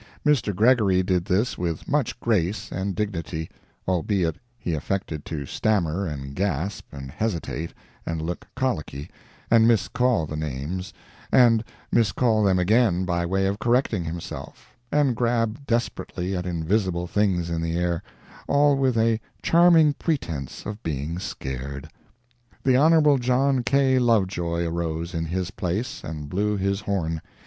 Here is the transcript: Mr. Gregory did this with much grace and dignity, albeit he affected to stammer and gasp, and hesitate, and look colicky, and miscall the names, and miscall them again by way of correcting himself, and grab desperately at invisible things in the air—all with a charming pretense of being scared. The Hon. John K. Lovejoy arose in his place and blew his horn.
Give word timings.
Mr. 0.25 0.55
Gregory 0.55 1.03
did 1.03 1.25
this 1.25 1.59
with 1.59 1.87
much 1.87 2.19
grace 2.19 2.71
and 2.71 2.95
dignity, 2.95 3.47
albeit 3.87 4.35
he 4.57 4.73
affected 4.73 5.23
to 5.25 5.45
stammer 5.45 6.07
and 6.07 6.33
gasp, 6.33 6.87
and 6.91 7.11
hesitate, 7.11 7.71
and 8.03 8.19
look 8.19 8.47
colicky, 8.55 9.11
and 9.51 9.67
miscall 9.67 10.25
the 10.25 10.35
names, 10.35 10.91
and 11.31 11.63
miscall 11.91 12.41
them 12.43 12.57
again 12.57 13.05
by 13.05 13.23
way 13.27 13.45
of 13.45 13.59
correcting 13.59 14.03
himself, 14.03 14.75
and 14.91 15.15
grab 15.15 15.67
desperately 15.67 16.35
at 16.35 16.47
invisible 16.47 17.05
things 17.05 17.51
in 17.51 17.61
the 17.61 17.77
air—all 17.77 18.75
with 18.75 18.97
a 18.97 19.19
charming 19.43 19.93
pretense 19.93 20.65
of 20.65 20.81
being 20.81 21.19
scared. 21.19 21.87
The 22.63 22.75
Hon. 22.75 23.19
John 23.19 23.61
K. 23.61 23.99
Lovejoy 23.99 24.65
arose 24.65 25.13
in 25.13 25.25
his 25.25 25.51
place 25.51 26.03
and 26.03 26.27
blew 26.27 26.57
his 26.57 26.79
horn. 26.81 27.21